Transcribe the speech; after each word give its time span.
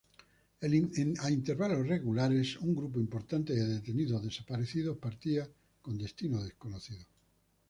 A 1.25 1.29
intervalos 1.39 1.87
regulares, 1.93 2.47
un 2.65 2.71
grupo 2.79 2.97
importante 3.05 3.51
de 3.53 3.65
detenidos-desaparecidos 3.75 4.97
partía 5.05 5.43
con 5.83 5.93
destino 6.05 6.37
desconocido. 6.47 7.05